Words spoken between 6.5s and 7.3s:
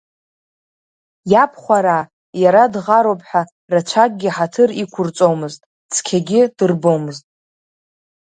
дырбомызт.